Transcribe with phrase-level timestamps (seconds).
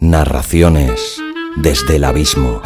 [0.00, 1.20] Narraciones
[1.56, 2.62] desde el abismo.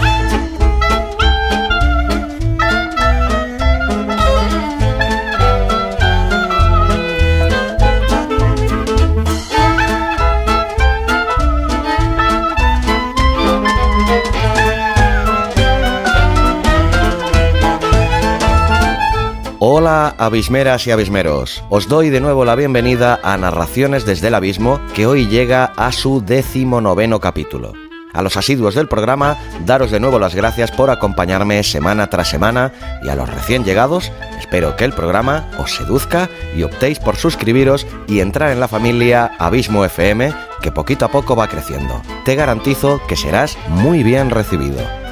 [19.77, 24.81] Hola abismeras y abismeros, os doy de nuevo la bienvenida a Narraciones desde el Abismo
[24.95, 27.73] que hoy llega a su décimo noveno capítulo.
[28.13, 29.37] A los asiduos del programa,
[29.67, 32.73] daros de nuevo las gracias por acompañarme semana tras semana
[33.03, 37.85] y a los recién llegados, espero que el programa os seduzca y optéis por suscribiros
[38.07, 42.01] y entrar en la familia Abismo FM que poquito a poco va creciendo.
[42.25, 45.04] Te garantizo que serás muy bien recibido.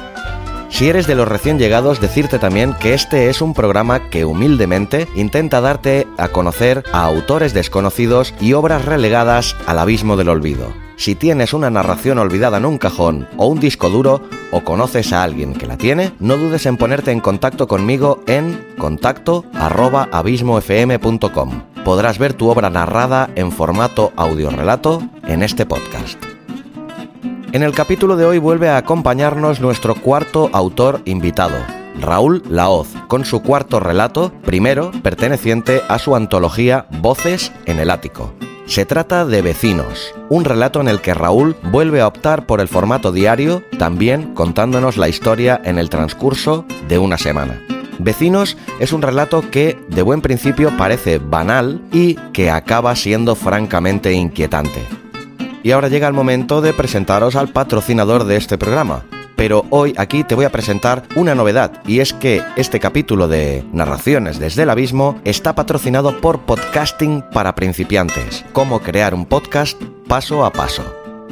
[0.73, 5.07] Si eres de los recién llegados, decirte también que este es un programa que humildemente
[5.13, 10.73] intenta darte a conocer a autores desconocidos y obras relegadas al abismo del olvido.
[10.95, 15.21] Si tienes una narración olvidada en un cajón o un disco duro o conoces a
[15.21, 21.61] alguien que la tiene, no dudes en ponerte en contacto conmigo en contacto arroba abismofm.com.
[21.85, 26.32] Podrás ver tu obra narrada en formato audiorelato en este podcast.
[27.53, 31.53] En el capítulo de hoy vuelve a acompañarnos nuestro cuarto autor invitado,
[32.01, 38.33] Raúl Laoz, con su cuarto relato, primero perteneciente a su antología Voces en el Ático.
[38.65, 42.67] Se trata de Vecinos, un relato en el que Raúl vuelve a optar por el
[42.67, 47.61] formato diario, también contándonos la historia en el transcurso de una semana.
[47.99, 54.11] Vecinos es un relato que de buen principio parece banal y que acaba siendo francamente
[54.11, 55.02] inquietante.
[55.63, 59.05] Y ahora llega el momento de presentaros al patrocinador de este programa.
[59.35, 63.65] Pero hoy aquí te voy a presentar una novedad y es que este capítulo de
[63.73, 68.45] Narraciones desde el Abismo está patrocinado por Podcasting para principiantes.
[68.53, 70.83] Cómo crear un podcast paso a paso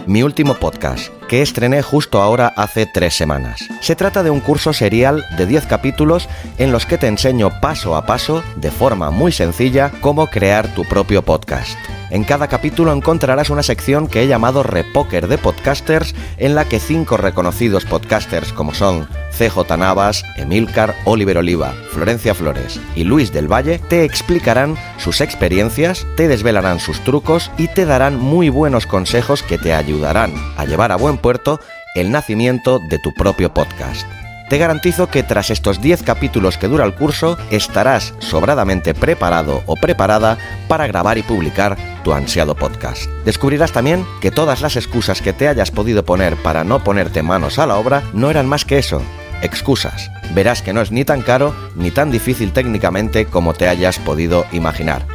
[0.08, 3.62] mi último podcast, que estrené justo ahora hace tres semanas.
[3.82, 7.96] Se trata de un curso serial de 10 capítulos en los que te enseño paso
[7.96, 11.78] a paso, de forma muy sencilla, cómo crear tu propio podcast.
[12.12, 16.82] En cada capítulo encontrarás una sección que he llamado Repoker de Podcasters, en la que
[16.82, 23.48] cinco reconocidos podcasters como son CJ Navas, Emilcar, Oliver Oliva, Florencia Flores y Luis del
[23.48, 29.42] Valle te explicarán sus experiencias, te desvelarán sus trucos y te darán muy buenos consejos
[29.42, 31.62] que te ayudarán a llevar a buen puerto
[31.96, 34.06] el nacimiento de tu propio podcast.
[34.52, 39.78] Te garantizo que tras estos 10 capítulos que dura el curso estarás sobradamente preparado o
[39.78, 40.38] preparada
[40.72, 43.08] para grabar y publicar tu ansiado podcast.
[43.26, 47.60] Descubrirás también que todas las excusas que te hayas podido poner para no ponerte manos
[47.60, 49.02] a la obra no eran más que eso,
[49.42, 50.10] excusas.
[50.34, 54.46] Verás que no es ni tan caro ni tan difícil técnicamente como te hayas podido
[54.54, 55.06] imaginar.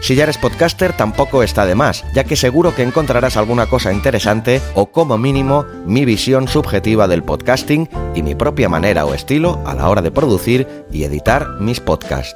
[0.00, 3.92] Si ya eres podcaster tampoco está de más, ya que seguro que encontrarás alguna cosa
[3.92, 9.60] interesante o como mínimo mi visión subjetiva del podcasting y mi propia manera o estilo
[9.66, 12.34] a la hora de producir y editar mis podcasts.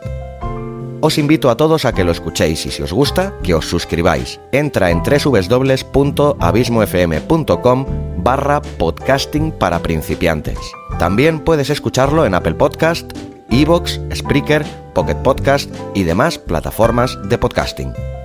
[1.01, 4.39] Os invito a todos a que lo escuchéis y si os gusta, que os suscribáis.
[4.53, 7.87] Entra en www.abismofm.com
[8.19, 10.59] barra podcasting para principiantes.
[10.99, 13.11] También puedes escucharlo en Apple Podcast,
[13.51, 14.65] Evox, Spreaker,
[14.95, 18.16] Pocket Podcast y demás plataformas de podcasting.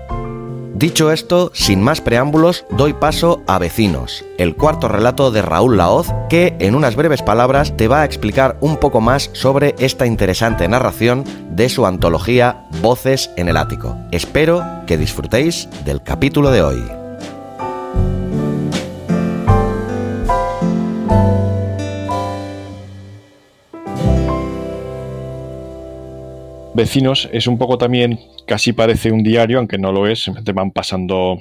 [0.81, 6.07] Dicho esto, sin más preámbulos, doy paso a Vecinos, el cuarto relato de Raúl Laoz,
[6.27, 10.67] que en unas breves palabras te va a explicar un poco más sobre esta interesante
[10.67, 13.95] narración de su antología Voces en el Ático.
[14.09, 17.00] Espero que disfrutéis del capítulo de hoy.
[26.73, 30.71] Vecinos es un poco también, casi parece un diario, aunque no lo es, te van
[30.71, 31.37] pasando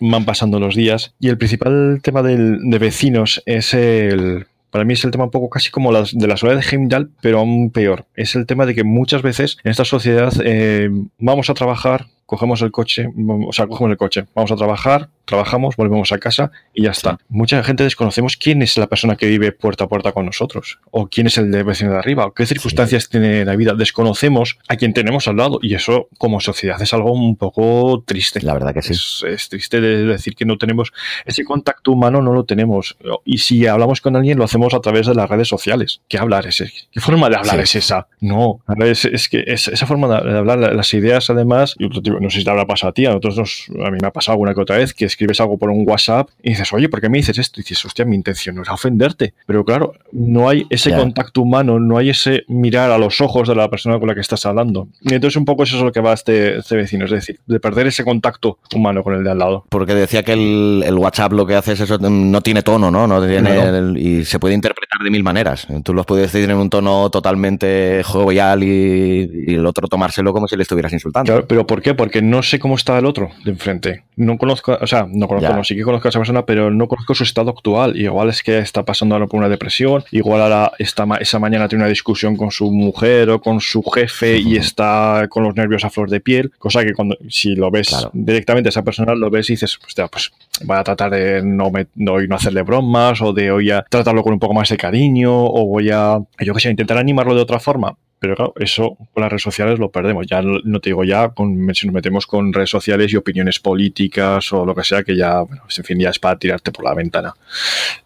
[0.00, 4.92] van pasando los días y el principal tema del, de vecinos es el para mí
[4.92, 7.70] es el tema un poco casi como las, de la soledad de Heimdall, pero aún
[7.70, 8.04] peor.
[8.14, 12.60] Es el tema de que muchas veces en esta sociedad eh, vamos a trabajar, cogemos
[12.60, 13.08] el coche,
[13.48, 17.18] o sea, cogemos el coche, vamos a trabajar, trabajamos, volvemos a casa y ya está.
[17.30, 21.06] Mucha gente desconocemos quién es la persona que vive puerta a puerta con nosotros, o
[21.08, 23.72] quién es el de vecino de arriba, o qué circunstancias tiene la vida.
[23.74, 28.42] Desconocemos a quien tenemos al lado y eso como sociedad es algo un poco triste.
[28.42, 28.92] La verdad que sí.
[28.92, 30.92] Es, es triste de decir que no tenemos
[31.24, 32.98] ese contacto humano, no lo tenemos.
[33.24, 36.02] Y si hablamos con alguien, lo hacemos a través de las redes sociales.
[36.08, 36.72] ¿Qué hablar es ese?
[36.92, 37.62] ¿Qué forma de hablar Sí.
[37.62, 38.06] es esa?
[38.20, 41.88] No, es, es que es- esa forma de, hablar, las ideas además, yo
[42.20, 44.34] no sé si te habrá pasado a ti, a nosotros a mí me ha pasado
[44.34, 47.08] alguna que otra vez que escribes algo por un WhatsApp y dices, oye, ¿por qué
[47.08, 47.60] me dices esto?
[47.60, 49.34] Y dices, hostia, mi intención no es ofenderte.
[49.46, 53.54] Pero claro, no hay ese contacto humano, no hay ese mirar a los ojos de
[53.54, 54.88] la persona con la que estás hablando.
[55.02, 57.38] Y entonces un poco eso es lo que va a este, este vecino, es decir,
[57.46, 59.64] de perder ese contacto humano con el de al lado.
[59.68, 63.06] Porque decía que el, WhatsApp lo que hace es eso, no tiene tono, ¿no?
[63.06, 65.66] no tiene y se puede interpretar de mil maneras.
[65.84, 70.48] Tú lo puedes decir en un tono totalmente jovial y, y el otro tomárselo como
[70.48, 71.32] si le estuvieras insultando.
[71.32, 71.94] Claro, pero ¿por qué?
[71.94, 74.04] Porque no sé cómo está el otro de enfrente.
[74.16, 76.88] No conozco, o sea, no conozco, no, sí que conozco a esa persona, pero no
[76.88, 77.96] conozco su estado actual.
[77.96, 81.84] Igual es que está pasando ahora por una depresión, igual ahora esta, esa mañana tiene
[81.84, 85.90] una discusión con su mujer o con su jefe y está con los nervios a
[85.90, 89.50] flor de piel, cosa que cuando si lo ves directamente a esa persona lo ves
[89.50, 90.32] y dices, pues, pues
[90.64, 94.32] voy a tratar de no, me, no, hacerle bromas o de hoy a tratarlo con
[94.32, 97.60] un poco más de cariño o voy a, yo que sé, intentar animarlo de otra
[97.60, 97.96] forma.
[98.18, 100.26] Pero claro, eso con las redes sociales lo perdemos.
[100.26, 104.52] Ya no, te digo ya con, si nos metemos con redes sociales y opiniones políticas
[104.52, 106.94] o lo que sea, que ya, bueno, en fin, ya es para tirarte por la
[106.94, 107.34] ventana.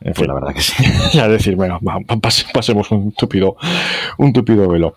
[0.00, 0.74] En fin, la verdad que sí.
[1.12, 1.80] ya decir, bueno,
[2.20, 3.56] pasemos un tupido,
[4.18, 4.92] un tupido velo.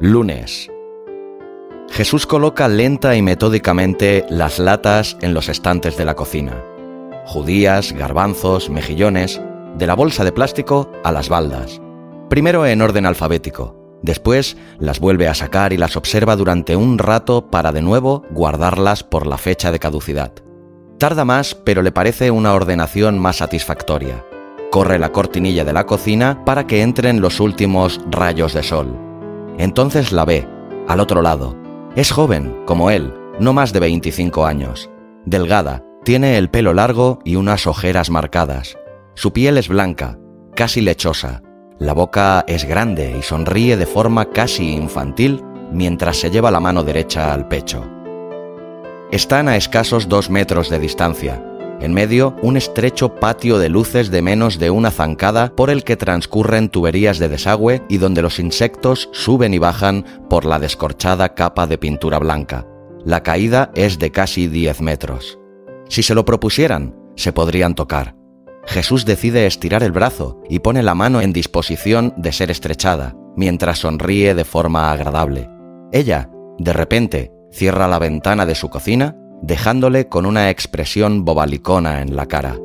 [0.00, 0.70] Lunes.
[1.90, 6.64] Jesús coloca lenta y metódicamente las latas en los estantes de la cocina.
[7.26, 9.40] Judías, garbanzos, mejillones,
[9.76, 11.80] de la bolsa de plástico a las baldas.
[12.28, 17.50] Primero en orden alfabético, después las vuelve a sacar y las observa durante un rato
[17.50, 20.32] para de nuevo guardarlas por la fecha de caducidad.
[20.98, 24.24] Tarda más, pero le parece una ordenación más satisfactoria.
[24.70, 28.96] Corre la cortinilla de la cocina para que entren los últimos rayos de sol.
[29.58, 30.46] Entonces la ve,
[30.86, 31.56] al otro lado.
[31.96, 34.88] Es joven, como él, no más de 25 años.
[35.24, 38.78] Delgada, tiene el pelo largo y unas ojeras marcadas.
[39.14, 40.18] Su piel es blanca,
[40.54, 41.42] casi lechosa.
[41.78, 46.84] La boca es grande y sonríe de forma casi infantil mientras se lleva la mano
[46.84, 47.84] derecha al pecho.
[49.10, 51.44] Están a escasos dos metros de distancia,
[51.80, 55.96] en medio, un estrecho patio de luces de menos de una zancada por el que
[55.96, 61.66] transcurren tuberías de desagüe y donde los insectos suben y bajan por la descorchada capa
[61.66, 62.66] de pintura blanca.
[63.04, 65.38] La caída es de casi 10 metros.
[65.88, 68.14] Si se lo propusieran, se podrían tocar.
[68.66, 73.78] Jesús decide estirar el brazo y pone la mano en disposición de ser estrechada, mientras
[73.78, 75.48] sonríe de forma agradable.
[75.92, 82.16] Ella, de repente, cierra la ventana de su cocina dejándole con una expresión bobalicona en
[82.16, 82.56] la cara.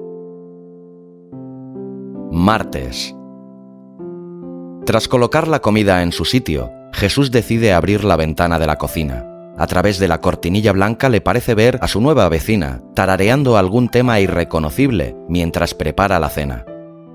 [2.32, 3.16] Martes.
[4.86, 9.26] Tras colocar la comida en su sitio, Jesús decide abrir la ventana de la cocina.
[9.58, 13.90] A través de la cortinilla blanca le parece ver a su nueva vecina, tarareando algún
[13.90, 16.66] tema irreconocible mientras prepara la cena.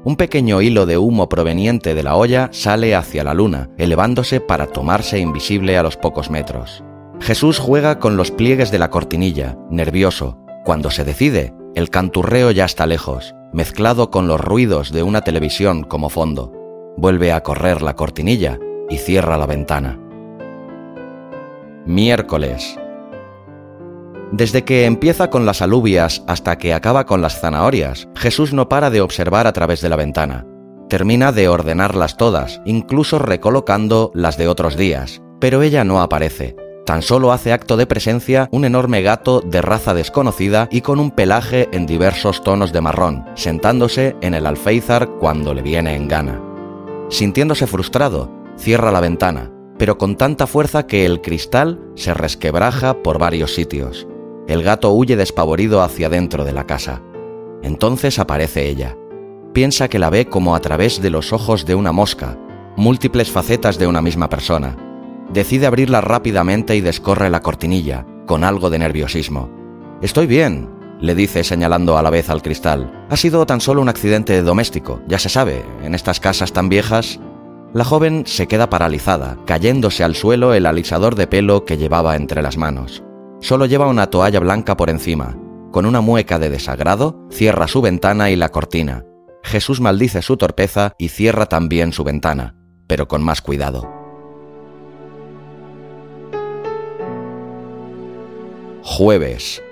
[0.02, 4.66] Un pequeño hilo de humo proveniente de la olla sale hacia la luna, elevándose para
[4.66, 6.82] tomarse invisible a los pocos metros.
[7.20, 10.38] Jesús juega con los pliegues de la cortinilla, nervioso.
[10.64, 15.84] Cuando se decide, el canturreo ya está lejos, mezclado con los ruidos de una televisión
[15.84, 16.52] como fondo.
[16.96, 18.58] Vuelve a correr la cortinilla
[18.88, 20.00] y cierra la ventana.
[21.84, 22.78] Miércoles.
[24.32, 28.88] Desde que empieza con las alubias hasta que acaba con las zanahorias, Jesús no para
[28.88, 30.46] de observar a través de la ventana.
[30.88, 36.56] Termina de ordenarlas todas, incluso recolocando las de otros días, pero ella no aparece,
[36.90, 41.12] Tan solo hace acto de presencia un enorme gato de raza desconocida y con un
[41.12, 46.42] pelaje en diversos tonos de marrón, sentándose en el alféizar cuando le viene en gana.
[47.08, 53.20] Sintiéndose frustrado, cierra la ventana, pero con tanta fuerza que el cristal se resquebraja por
[53.20, 54.08] varios sitios.
[54.48, 57.02] El gato huye despavorido hacia dentro de la casa.
[57.62, 58.96] Entonces aparece ella.
[59.52, 62.36] Piensa que la ve como a través de los ojos de una mosca,
[62.76, 64.89] múltiples facetas de una misma persona,
[65.32, 69.50] Decide abrirla rápidamente y descorre la cortinilla, con algo de nerviosismo.
[70.02, 70.68] Estoy bien,
[71.00, 73.06] le dice señalando a la vez al cristal.
[73.08, 77.20] Ha sido tan solo un accidente doméstico, ya se sabe, en estas casas tan viejas.
[77.72, 82.42] La joven se queda paralizada, cayéndose al suelo el alisador de pelo que llevaba entre
[82.42, 83.04] las manos.
[83.40, 85.36] Solo lleva una toalla blanca por encima.
[85.70, 89.04] Con una mueca de desagrado, cierra su ventana y la cortina.
[89.44, 92.56] Jesús maldice su torpeza y cierra también su ventana,
[92.88, 93.99] pero con más cuidado.
[98.82, 99.62] Jueves.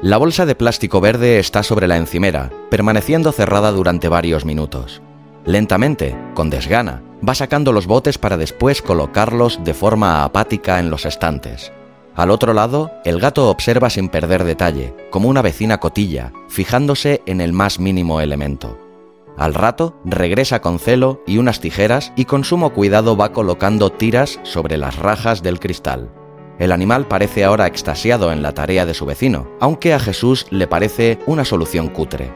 [0.00, 5.02] La bolsa de plástico verde está sobre la encimera, permaneciendo cerrada durante varios minutos.
[5.44, 11.06] Lentamente, con desgana, va sacando los botes para después colocarlos de forma apática en los
[11.06, 11.72] estantes.
[12.14, 17.40] Al otro lado, el gato observa sin perder detalle, como una vecina cotilla, fijándose en
[17.40, 18.78] el más mínimo elemento.
[19.36, 24.38] Al rato, regresa con celo y unas tijeras y con sumo cuidado va colocando tiras
[24.44, 26.10] sobre las rajas del cristal.
[26.58, 30.66] El animal parece ahora extasiado en la tarea de su vecino, aunque a Jesús le
[30.66, 32.32] parece una solución cutre.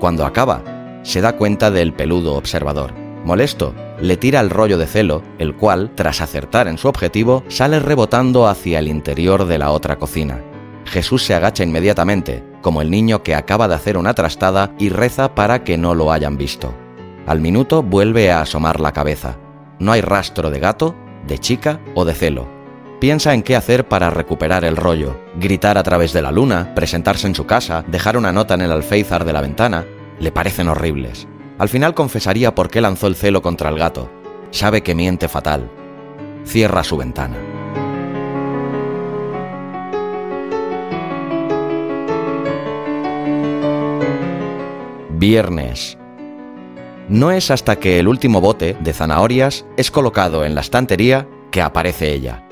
[0.00, 0.62] Cuando acaba,
[1.02, 2.92] se da cuenta del peludo observador.
[3.24, 7.78] Molesto, le tira el rollo de celo, el cual, tras acertar en su objetivo, sale
[7.78, 10.40] rebotando hacia el interior de la otra cocina.
[10.86, 15.34] Jesús se agacha inmediatamente, como el niño que acaba de hacer una trastada y reza
[15.34, 16.74] para que no lo hayan visto.
[17.26, 19.36] Al minuto vuelve a asomar la cabeza.
[19.78, 20.96] No hay rastro de gato,
[21.26, 22.59] de chica o de celo.
[23.00, 25.18] Piensa en qué hacer para recuperar el rollo.
[25.36, 28.70] Gritar a través de la luna, presentarse en su casa, dejar una nota en el
[28.70, 29.86] alféizar de la ventana.
[30.18, 31.26] Le parecen horribles.
[31.56, 34.10] Al final confesaría por qué lanzó el celo contra el gato.
[34.50, 35.70] Sabe que miente fatal.
[36.44, 37.38] Cierra su ventana.
[45.08, 45.96] Viernes.
[47.08, 51.62] No es hasta que el último bote de zanahorias es colocado en la estantería que
[51.62, 52.44] aparece ella.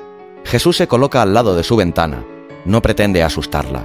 [0.49, 2.25] Jesús se coloca al lado de su ventana.
[2.65, 3.85] No pretende asustarla.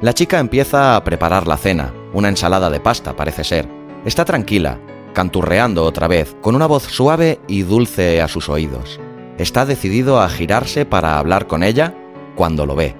[0.00, 3.68] La chica empieza a preparar la cena, una ensalada de pasta parece ser.
[4.04, 4.78] Está tranquila,
[5.14, 9.00] canturreando otra vez, con una voz suave y dulce a sus oídos.
[9.36, 11.92] Está decidido a girarse para hablar con ella
[12.36, 12.94] cuando lo ve.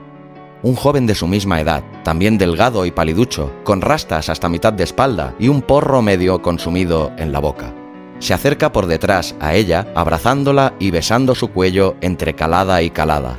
[0.64, 4.82] Un joven de su misma edad, también delgado y paliducho, con rastas hasta mitad de
[4.82, 7.72] espalda y un porro medio consumido en la boca.
[8.18, 13.36] Se acerca por detrás a ella, abrazándola y besando su cuello entre calada y calada.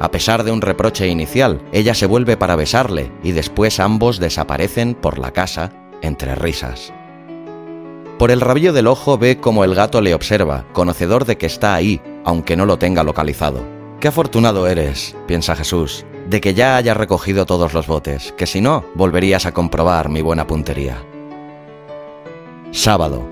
[0.00, 4.94] A pesar de un reproche inicial, ella se vuelve para besarle y después ambos desaparecen
[4.94, 6.92] por la casa entre risas.
[8.18, 11.74] Por el rabillo del ojo ve cómo el gato le observa, conocedor de que está
[11.74, 13.64] ahí, aunque no lo tenga localizado.
[14.00, 18.60] Qué afortunado eres, piensa Jesús, de que ya haya recogido todos los botes, que si
[18.60, 21.02] no, volverías a comprobar mi buena puntería.
[22.70, 23.26] Sábado.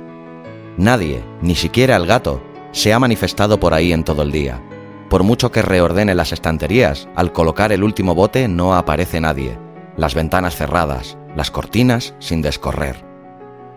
[0.77, 4.63] Nadie, ni siquiera el gato, se ha manifestado por ahí en todo el día.
[5.11, 9.59] Por mucho que reordene las estanterías, al colocar el último bote no aparece nadie.
[9.97, 13.05] Las ventanas cerradas, las cortinas sin descorrer.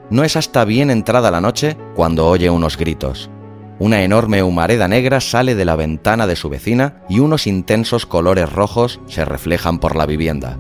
[0.10, 3.30] No es hasta bien entrada la noche cuando oye unos gritos.
[3.80, 8.50] Una enorme humareda negra sale de la ventana de su vecina y unos intensos colores
[8.54, 10.58] rojos se reflejan por la vivienda.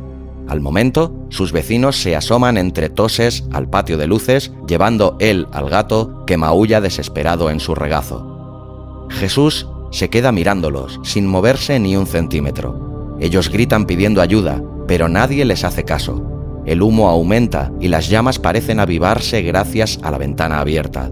[0.47, 5.69] Al momento, sus vecinos se asoman entre toses al patio de luces, llevando él al
[5.69, 9.07] gato que maulla desesperado en su regazo.
[9.09, 13.17] Jesús se queda mirándolos, sin moverse ni un centímetro.
[13.19, 16.63] Ellos gritan pidiendo ayuda, pero nadie les hace caso.
[16.65, 21.11] El humo aumenta y las llamas parecen avivarse gracias a la ventana abierta.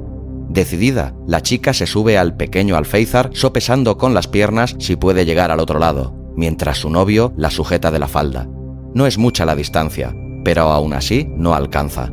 [0.50, 5.50] Decidida, la chica se sube al pequeño alféizar sopesando con las piernas si puede llegar
[5.50, 8.48] al otro lado, mientras su novio la sujeta de la falda.
[8.94, 12.12] No es mucha la distancia, pero aún así no alcanza.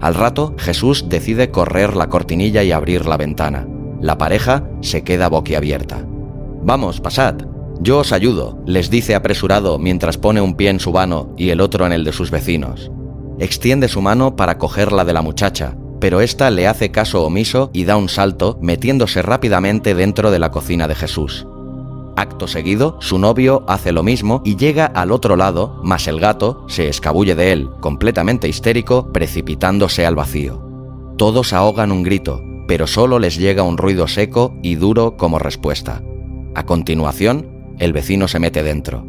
[0.00, 3.66] Al rato, Jesús decide correr la cortinilla y abrir la ventana.
[4.00, 6.06] La pareja se queda boquiabierta.
[6.62, 7.36] Vamos, pasad,
[7.80, 11.60] yo os ayudo, les dice apresurado mientras pone un pie en su vano y el
[11.60, 12.90] otro en el de sus vecinos.
[13.38, 17.84] Extiende su mano para cogerla de la muchacha, pero ésta le hace caso omiso y
[17.84, 21.46] da un salto, metiéndose rápidamente dentro de la cocina de Jesús.
[22.20, 26.66] Acto seguido, su novio hace lo mismo y llega al otro lado, mas el gato
[26.68, 30.62] se escabulle de él, completamente histérico, precipitándose al vacío.
[31.16, 36.02] Todos ahogan un grito, pero solo les llega un ruido seco y duro como respuesta.
[36.54, 39.02] A continuación, el vecino se mete dentro.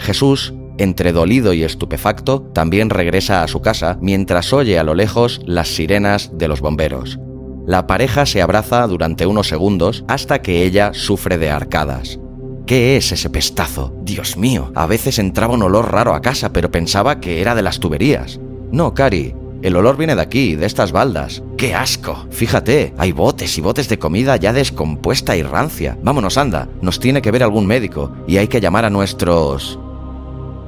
[0.00, 5.40] Jesús, entre dolido y estupefacto, también regresa a su casa mientras oye a lo lejos
[5.46, 7.20] las sirenas de los bomberos.
[7.68, 12.18] La pareja se abraza durante unos segundos hasta que ella sufre de arcadas.
[12.66, 13.92] ¿Qué es ese pestazo?
[14.02, 17.62] Dios mío, a veces entraba un olor raro a casa, pero pensaba que era de
[17.62, 18.38] las tuberías.
[18.70, 21.42] No, Cari, el olor viene de aquí, de estas baldas.
[21.56, 22.26] ¡Qué asco!
[22.30, 25.98] Fíjate, hay botes y botes de comida ya descompuesta y rancia.
[26.02, 29.78] Vámonos, anda, nos tiene que ver algún médico y hay que llamar a nuestros...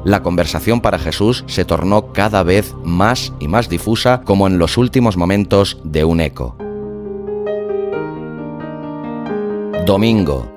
[0.05, 4.77] La conversación para Jesús se tornó cada vez más y más difusa como en los
[4.77, 6.57] últimos momentos de un eco.
[9.87, 10.54] Domingo,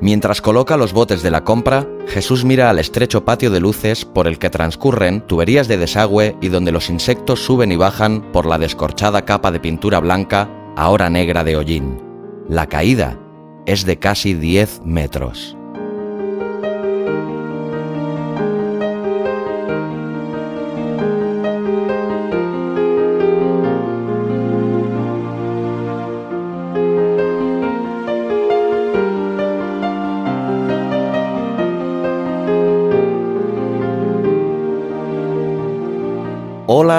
[0.00, 4.26] Mientras coloca los botes de la compra, Jesús mira al estrecho patio de luces por
[4.26, 8.58] el que transcurren tuberías de desagüe y donde los insectos suben y bajan por la
[8.58, 12.02] descorchada capa de pintura blanca, ahora negra de hollín.
[12.48, 13.18] La caída
[13.64, 15.56] es de casi 10 metros.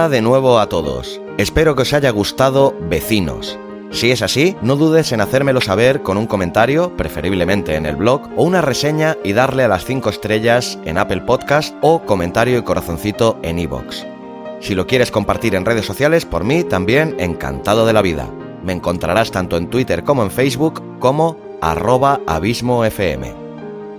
[0.09, 1.19] De nuevo a todos.
[1.37, 3.59] Espero que os haya gustado Vecinos.
[3.91, 8.21] Si es así, no dudes en hacérmelo saber con un comentario, preferiblemente en el blog,
[8.37, 12.63] o una reseña y darle a las 5 estrellas en Apple Podcast o comentario y
[12.63, 14.05] corazoncito en iVoox.
[14.61, 18.29] Si lo quieres compartir en redes sociales, por mí también encantado de la vida.
[18.63, 23.46] Me encontrarás tanto en Twitter como en Facebook como arroba abismofm.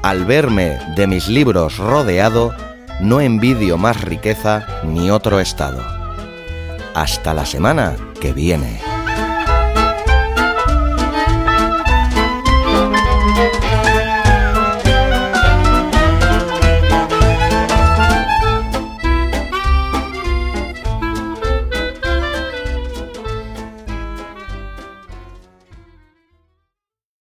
[0.03, 2.53] Al verme de mis libros rodeado,
[3.01, 5.83] no envidio más riqueza ni otro estado.
[6.93, 8.96] Hasta la semana que viene.